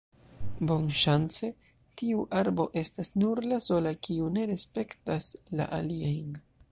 [0.69, 1.49] Bonŝance,
[2.01, 5.29] tiu arbo estas nur la sola kiu ne respektas
[5.61, 6.33] la aliajn.